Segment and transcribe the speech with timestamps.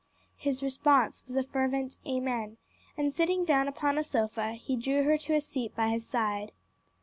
[0.37, 2.57] His response was a fervent "Amen,"
[2.97, 6.51] and sitting down upon a sofa, he drew her to a seat by his side.